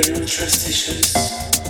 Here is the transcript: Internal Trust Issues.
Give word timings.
Internal 0.00 0.24
Trust 0.26 0.66
Issues. 0.68 1.69